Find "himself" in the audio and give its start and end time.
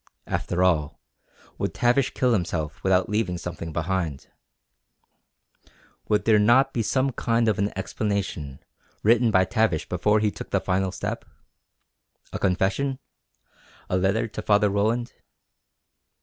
2.33-2.83